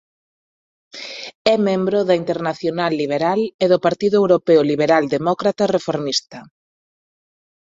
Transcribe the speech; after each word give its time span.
É 1.53 1.55
membro 1.67 1.99
da 2.07 2.15
Internacional 2.21 2.91
Liberal 3.01 3.39
e 3.63 3.65
do 3.71 3.77
Partido 3.85 4.15
Europeo 4.21 4.61
Liberal 4.71 5.03
Demócrata 5.15 5.71
Reformista. 5.75 6.39